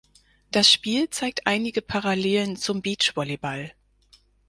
[0.49, 3.71] Das Spiel zeigt einige Parallelen zum Beachvolleyball.